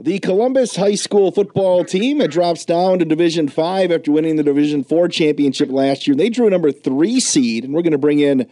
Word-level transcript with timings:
The 0.00 0.20
Columbus 0.20 0.76
High 0.76 0.94
School 0.94 1.32
football 1.32 1.84
team 1.84 2.20
it 2.20 2.30
drops 2.30 2.64
down 2.64 3.00
to 3.00 3.04
Division 3.04 3.48
Five 3.48 3.90
after 3.90 4.12
winning 4.12 4.36
the 4.36 4.44
Division 4.44 4.84
Four 4.84 5.08
championship 5.08 5.70
last 5.70 6.06
year. 6.06 6.14
They 6.14 6.30
drew 6.30 6.46
a 6.46 6.50
number 6.50 6.70
three 6.70 7.18
seed, 7.18 7.64
and 7.64 7.74
we're 7.74 7.82
going 7.82 7.90
to 7.90 7.98
bring 7.98 8.20
in 8.20 8.48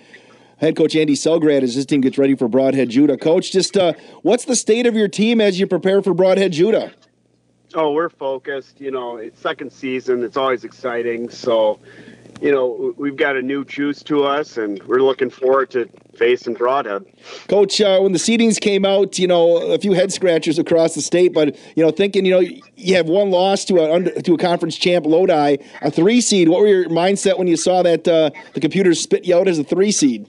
head 0.57 0.75
coach 0.75 0.97
Andy 0.97 1.15
Selgrad 1.15 1.63
as 1.63 1.77
his 1.77 1.87
team 1.87 2.01
gets 2.01 2.19
ready 2.19 2.35
for 2.35 2.49
Brodhead 2.49 2.89
Juda. 2.89 3.17
Coach, 3.17 3.53
just 3.53 3.77
uh, 3.77 3.93
what's 4.23 4.47
the 4.47 4.57
state 4.57 4.87
of 4.87 4.97
your 4.97 5.07
team 5.07 5.41
as 5.41 5.61
you 5.61 5.69
prepare 5.69 6.03
for 6.03 6.13
Brodhead 6.13 6.51
Juda? 6.51 6.93
Oh, 7.77 7.93
we're 7.93 8.11
focused. 8.11 8.81
You 8.81 8.91
know, 8.91 9.19
it's 9.19 9.41
second 9.41 9.73
season. 9.73 10.25
It's 10.25 10.37
always 10.37 10.65
exciting. 10.65 11.31
So, 11.31 11.79
you 12.41 12.53
know, 12.53 12.95
we've 12.97 13.17
got 13.17 13.37
a 13.37 13.43
new 13.43 13.65
juice 13.65 14.03
to 14.05 14.25
us, 14.25 14.57
and 14.57 14.83
we're 14.85 15.01
looking 15.01 15.31
forward 15.31 15.71
to 15.71 15.89
facing 16.17 16.55
Brodhead. 16.55 17.07
Coach, 17.49 17.81
uh, 17.81 18.01
when 18.01 18.13
the 18.13 18.19
seedings 18.19 18.61
came 18.61 18.85
out, 18.85 19.19
you 19.19 19.27
know, 19.27 19.57
a 19.57 19.79
few 19.79 19.93
head 19.93 20.13
scratchers 20.13 20.59
across 20.59 20.95
the 20.95 21.01
state, 21.01 21.33
but 21.33 21.57
you 21.77 21.85
know, 21.85 21.91
thinking, 21.91 22.25
you 22.25 22.33
know, 22.33 22.41
you 22.41 22.95
have 22.95 23.09
one 23.09 23.31
loss 23.31 23.65
to 23.67 23.79
a 23.79 24.23
to 24.23 24.35
a 24.35 24.39
conference 24.39 24.77
champ 24.77 25.07
Lodi, 25.07 25.57
a 25.83 25.91
three 25.91 26.21
seed. 26.21 26.49
What 26.49 26.61
were 26.61 26.69
your 26.69 26.89
mindset 26.89 27.39
when 27.39 27.47
you 27.47 27.57
saw 27.57 27.83
that 27.83 28.07
uh, 28.07 28.31
the 28.55 28.61
computers 28.61 29.01
spit 29.01 29.25
you 29.25 29.37
out 29.37 29.49
as 29.49 29.59
a 29.59 29.65
three 29.65 29.93
seed? 29.93 30.29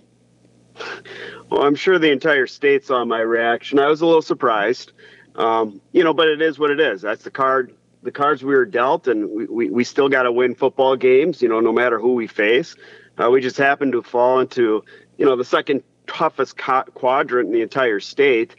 Well, 1.49 1.63
I'm 1.63 1.75
sure 1.75 1.97
the 1.97 2.11
entire 2.11 2.47
state 2.47 2.85
saw 2.85 3.03
my 3.05 3.19
reaction. 3.19 3.79
I 3.79 3.87
was 3.87 4.01
a 4.01 4.05
little 4.05 4.21
surprised, 4.21 4.91
um, 5.35 5.81
you 5.91 6.03
know, 6.03 6.13
but 6.13 6.27
it 6.27 6.41
is 6.41 6.59
what 6.59 6.71
it 6.71 6.79
is. 6.79 7.01
That's 7.01 7.23
the 7.23 7.31
card 7.31 7.73
the 8.07 8.11
cards 8.13 8.41
we 8.41 8.55
were 8.55 8.65
dealt, 8.65 9.09
and 9.09 9.29
we, 9.29 9.45
we, 9.47 9.69
we 9.69 9.83
still 9.83 10.07
got 10.07 10.23
to 10.23 10.31
win 10.31 10.55
football 10.55 10.95
games, 10.95 11.41
you 11.41 11.49
know, 11.49 11.59
no 11.59 11.73
matter 11.73 11.99
who 11.99 12.13
we 12.13 12.25
face. 12.25 12.73
Uh, 13.17 13.29
we 13.29 13.41
just 13.41 13.57
happened 13.57 13.91
to 13.91 14.01
fall 14.01 14.39
into, 14.39 14.81
you 15.17 15.25
know, 15.25 15.35
the 15.35 15.43
second 15.43 15.83
toughest 16.07 16.55
co- 16.55 16.85
quadrant 16.93 17.47
in 17.47 17.53
the 17.53 17.61
entire 17.61 17.99
state. 17.99 18.55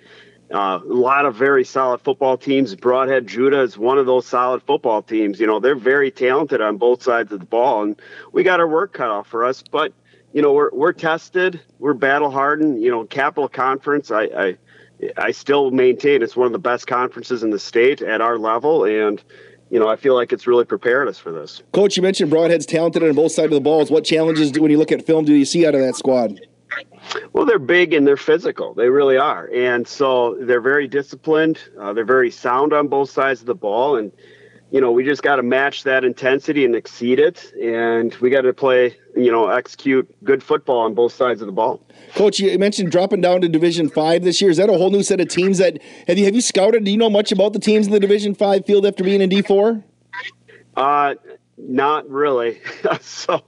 Uh, 0.52 0.80
a 0.82 0.92
lot 0.92 1.24
of 1.24 1.34
very 1.34 1.64
solid 1.64 2.02
football 2.02 2.36
teams. 2.36 2.74
Brodhead 2.74 3.24
Juda 3.24 3.62
is 3.62 3.78
one 3.78 3.96
of 3.96 4.04
those 4.04 4.26
solid 4.26 4.62
football 4.64 5.00
teams. 5.00 5.40
You 5.40 5.46
know, 5.46 5.60
they're 5.60 5.74
very 5.74 6.10
talented 6.10 6.60
on 6.60 6.76
both 6.76 7.02
sides 7.02 7.32
of 7.32 7.40
the 7.40 7.46
ball, 7.46 7.84
and 7.84 7.98
we 8.32 8.42
got 8.42 8.60
our 8.60 8.68
work 8.68 8.92
cut 8.92 9.08
off 9.08 9.28
for 9.28 9.46
us. 9.46 9.62
But 9.62 9.94
you 10.34 10.42
know, 10.42 10.52
we're 10.52 10.70
we're 10.74 10.92
tested, 10.92 11.58
we're 11.78 11.94
battle 11.94 12.30
hardened. 12.30 12.82
You 12.82 12.90
know, 12.90 13.04
Capital 13.06 13.48
Conference, 13.48 14.10
I, 14.10 14.24
I 14.24 14.56
I 15.16 15.30
still 15.30 15.70
maintain 15.70 16.22
it's 16.22 16.36
one 16.36 16.46
of 16.46 16.52
the 16.52 16.58
best 16.58 16.86
conferences 16.86 17.42
in 17.42 17.50
the 17.50 17.58
state 17.58 18.02
at 18.02 18.20
our 18.20 18.38
level, 18.38 18.84
and 18.84 19.22
you 19.70 19.78
know 19.78 19.88
I 19.88 19.96
feel 19.96 20.14
like 20.14 20.32
it's 20.32 20.46
really 20.46 20.64
prepared 20.64 21.08
us 21.08 21.18
for 21.18 21.32
this. 21.32 21.62
Coach, 21.72 21.96
you 21.96 22.02
mentioned 22.02 22.30
Brodhead's 22.30 22.66
talented 22.66 23.02
on 23.02 23.14
both 23.14 23.32
sides 23.32 23.46
of 23.46 23.52
the 23.52 23.60
balls. 23.60 23.90
What 23.90 24.04
challenges, 24.04 24.50
do, 24.50 24.62
when 24.62 24.70
you 24.70 24.78
look 24.78 24.92
at 24.92 25.06
film, 25.06 25.24
do 25.24 25.34
you 25.34 25.44
see 25.44 25.66
out 25.66 25.74
of 25.74 25.80
that 25.80 25.96
squad? 25.96 26.40
Well, 27.32 27.46
they're 27.46 27.58
big 27.58 27.94
and 27.94 28.06
they're 28.06 28.16
physical. 28.16 28.74
They 28.74 28.90
really 28.90 29.16
are, 29.16 29.48
and 29.54 29.86
so 29.86 30.36
they're 30.40 30.60
very 30.60 30.86
disciplined. 30.88 31.58
Uh, 31.80 31.92
they're 31.92 32.04
very 32.04 32.30
sound 32.30 32.72
on 32.72 32.88
both 32.88 33.10
sides 33.10 33.40
of 33.40 33.46
the 33.46 33.54
ball, 33.54 33.96
and 33.96 34.12
you 34.70 34.80
know, 34.80 34.90
we 34.90 35.04
just 35.04 35.22
got 35.22 35.36
to 35.36 35.42
match 35.42 35.84
that 35.84 36.04
intensity 36.04 36.64
and 36.64 36.74
exceed 36.74 37.18
it. 37.18 37.52
And 37.54 38.14
we 38.16 38.30
got 38.30 38.42
to 38.42 38.52
play, 38.52 38.96
you 39.18 39.30
know, 39.30 39.48
execute 39.48 40.08
good 40.24 40.42
football 40.42 40.80
on 40.80 40.94
both 40.94 41.12
sides 41.12 41.40
of 41.40 41.46
the 41.46 41.52
ball. 41.52 41.82
Coach, 42.14 42.38
you 42.38 42.58
mentioned 42.58 42.90
dropping 42.90 43.20
down 43.20 43.40
to 43.40 43.48
Division 43.48 43.88
Five 43.88 44.24
this 44.24 44.40
year. 44.40 44.50
Is 44.50 44.56
that 44.56 44.70
a 44.70 44.74
whole 44.74 44.90
new 44.90 45.02
set 45.02 45.20
of 45.20 45.28
teams 45.28 45.58
that 45.58 45.80
have 46.06 46.18
you 46.18 46.24
have 46.24 46.34
you 46.34 46.40
scouted? 46.40 46.84
Do 46.84 46.90
you 46.90 46.96
know 46.96 47.10
much 47.10 47.32
about 47.32 47.52
the 47.52 47.58
teams 47.58 47.86
in 47.86 47.92
the 47.92 48.00
Division 48.00 48.34
Five 48.34 48.66
field 48.66 48.86
after 48.86 49.04
being 49.04 49.20
in 49.20 49.28
D 49.28 49.42
four? 49.42 49.82
Uh, 50.76 51.14
not 51.56 52.08
really. 52.08 52.60
so 53.00 53.42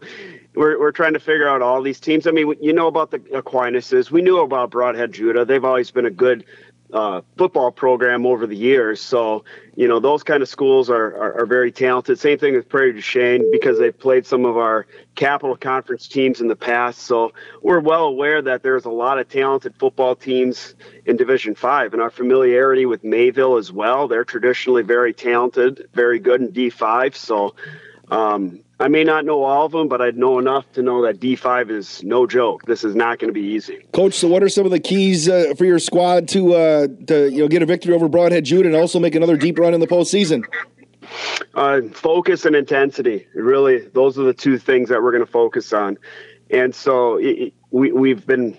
we're, 0.55 0.79
we're 0.81 0.93
trying 0.93 1.15
to 1.15 1.21
figure 1.21 1.49
out 1.49 1.63
all 1.63 1.81
these 1.81 2.01
teams. 2.01 2.27
I 2.27 2.33
mean, 2.33 2.55
you 2.61 2.73
know 2.73 2.89
about 2.89 3.13
the 3.13 3.23
Aquinas. 3.33 4.11
We 4.11 4.21
knew 4.21 4.39
about 4.39 4.71
Brodhead 4.71 5.13
Juda. 5.13 5.47
They've 5.47 5.65
always 5.65 5.91
been 5.91 6.07
a 6.07 6.11
good 6.11 6.45
uh, 6.93 7.21
football 7.37 7.71
program 7.71 8.27
over 8.27 8.47
the 8.47 8.57
years. 8.57 9.01
So, 9.01 9.45
you 9.77 9.87
know, 9.87 10.01
those 10.01 10.23
kind 10.23 10.43
of 10.43 10.49
schools 10.49 10.91
are, 10.91 11.07
are, 11.17 11.41
are, 11.43 11.47
very 11.47 11.71
talented. 11.71 12.19
Same 12.19 12.39
thing 12.39 12.55
with 12.55 12.69
Prairie 12.69 12.93
du 12.93 13.01
Chien 13.01 13.49
because 13.53 13.79
they've 13.79 13.97
played 13.97 14.27
some 14.27 14.45
of 14.45 14.57
our 14.57 14.87
Capital 15.15 15.57
Conference 15.57 16.09
teams 16.09 16.41
in 16.41 16.49
the 16.49 16.57
past. 16.57 17.01
So 17.01 17.33
we're 17.63 17.81
well 17.81 18.05
aware 18.05 18.43
that 18.43 18.63
there's 18.63 18.85
a 18.85 18.91
lot 18.91 19.19
of 19.19 19.29
talented 19.29 19.75
football 19.77 20.17
teams 20.17 20.75
in 21.07 21.17
Division 21.17 21.55
Five, 21.55 21.93
and 21.93 22.03
our 22.03 22.11
familiarity 22.11 22.87
with 22.87 23.05
Mayville 23.05 23.57
as 23.57 23.73
well. 23.73 24.09
They're 24.09 24.25
traditionally 24.25 24.83
very 24.83 25.13
talented, 25.13 25.89
very 25.95 26.19
good 26.19 26.41
in 26.41 26.49
D5. 26.53 27.15
So, 27.15 27.55
um, 28.11 28.61
I 28.81 28.89
may 28.89 29.05
not 29.05 29.27
know 29.27 29.43
all 29.45 29.67
of 29.67 29.73
them, 29.73 29.89
but 29.89 30.01
I'd 30.01 30.17
know 30.17 30.39
enough 30.39 30.73
to 30.73 30.83
know 30.83 31.03
that 31.03 31.21
D5 31.21 31.71
is 31.71 32.03
no 32.03 32.27
joke. 32.27 32.65
This 32.65 32.83
is 32.83 32.95
not 32.95 33.19
going 33.19 33.29
to 33.29 33.35
be 33.35 33.47
easy. 33.47 33.85
Coach, 33.93 34.15
so 34.15 34.27
what 34.27 34.43
are 34.43 34.49
some 34.49 34.65
of 34.65 34.71
the 34.71 34.81
keys 34.81 35.29
uh, 35.29 35.53
for 35.59 35.67
your 35.67 35.79
squad 35.79 36.27
to 36.29 36.55
uh, 36.55 36.87
to 37.07 37.31
you 37.31 37.41
know 37.41 37.49
get 37.49 37.61
a 37.61 37.67
victory 37.67 37.93
over 37.93 38.09
Brodhead 38.09 38.45
Jude 38.45 38.65
and 38.65 38.75
also 38.75 38.99
make 38.99 39.15
another 39.15 39.37
deep 39.37 39.59
run 39.59 39.75
in 39.75 39.81
the 39.81 39.87
postseason? 39.87 40.45
Uh, 41.55 41.83
focus 41.93 42.47
and 42.47 42.57
intensity. 42.57 43.27
Really, 43.35 43.87
those 43.89 44.19
are 44.19 44.23
the 44.23 44.33
two 44.33 44.57
things 44.57 44.89
that 44.89 45.03
we're 45.03 45.13
going 45.13 45.27
to 45.27 45.31
focus 45.31 45.75
on. 45.75 45.99
And 46.49 46.75
so 46.75 47.17
it, 47.17 47.53
we 47.71 47.93
we've 47.93 48.27
been 48.27 48.57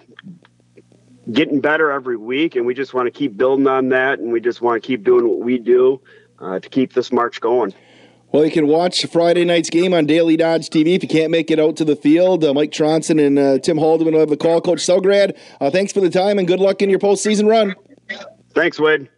getting 1.31 1.61
better 1.61 1.89
every 1.89 2.17
week, 2.17 2.55
and 2.55 2.67
we 2.67 2.75
just 2.75 2.93
want 2.93 3.07
to 3.07 3.11
keep 3.11 3.37
building 3.37 3.65
on 3.65 3.89
that, 3.89 4.19
and 4.19 4.31
we 4.31 4.39
just 4.39 4.61
want 4.61 4.83
to 4.83 4.85
keep 4.85 5.03
doing 5.03 5.27
what 5.27 5.39
we 5.39 5.57
do 5.57 5.99
uh, 6.37 6.59
to 6.59 6.69
keep 6.69 6.93
this 6.93 7.11
march 7.11 7.41
going. 7.41 7.73
Well, 8.31 8.45
you 8.45 8.51
can 8.51 8.67
watch 8.67 9.05
Friday 9.07 9.43
night's 9.43 9.69
game 9.69 9.93
on 9.93 10.05
Daily 10.05 10.37
Dodge 10.37 10.69
TV 10.69 10.95
if 10.95 11.03
you 11.03 11.09
can't 11.09 11.31
make 11.31 11.51
it 11.51 11.59
out 11.59 11.75
to 11.77 11.85
the 11.85 11.97
field. 11.97 12.45
Uh, 12.45 12.53
Mike 12.53 12.71
Tronson 12.71 13.25
and 13.25 13.37
uh, 13.37 13.59
Tim 13.59 13.77
Haldeman 13.77 14.13
will 14.13 14.21
have 14.21 14.29
the 14.29 14.37
call. 14.37 14.61
Coach 14.61 14.79
Selgrad, 14.79 15.37
uh, 15.59 15.69
thanks 15.69 15.91
for 15.91 15.99
the 15.99 16.09
time 16.09 16.39
and 16.39 16.47
good 16.47 16.61
luck 16.61 16.81
in 16.81 16.89
your 16.89 16.99
postseason 16.99 17.49
run. 17.49 17.75
Thanks, 18.53 18.79
Wade. 18.79 19.09